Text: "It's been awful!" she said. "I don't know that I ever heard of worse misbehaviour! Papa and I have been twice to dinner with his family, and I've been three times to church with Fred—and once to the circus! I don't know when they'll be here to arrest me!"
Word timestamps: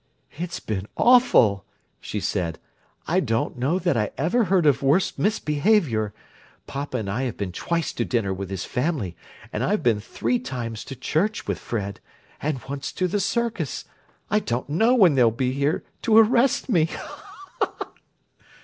"It's 0.31 0.59
been 0.59 0.87
awful!" 0.97 1.63
she 1.99 2.19
said. 2.19 2.57
"I 3.07 3.19
don't 3.19 3.55
know 3.55 3.77
that 3.77 3.95
I 3.95 4.09
ever 4.17 4.45
heard 4.45 4.65
of 4.65 4.81
worse 4.81 5.15
misbehaviour! 5.15 6.11
Papa 6.65 6.97
and 6.97 7.07
I 7.07 7.21
have 7.25 7.37
been 7.37 7.51
twice 7.51 7.93
to 7.93 8.03
dinner 8.03 8.33
with 8.33 8.49
his 8.49 8.65
family, 8.65 9.15
and 9.53 9.63
I've 9.63 9.83
been 9.83 9.99
three 9.99 10.39
times 10.39 10.83
to 10.85 10.95
church 10.95 11.45
with 11.45 11.59
Fred—and 11.59 12.63
once 12.63 12.91
to 12.93 13.07
the 13.07 13.19
circus! 13.19 13.85
I 14.31 14.39
don't 14.39 14.69
know 14.69 14.95
when 14.95 15.13
they'll 15.13 15.29
be 15.29 15.51
here 15.51 15.83
to 16.01 16.17
arrest 16.17 16.67
me!" 16.67 16.89